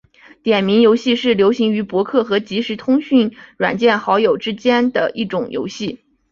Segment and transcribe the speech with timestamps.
[0.41, 5.99] 点名游戏是流行于博客和即时通讯软件好友之间的一种游戏。